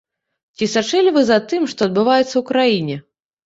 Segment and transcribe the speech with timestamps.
[0.57, 2.95] Ці сачылі вы за тым, што адбываецца ў краіне?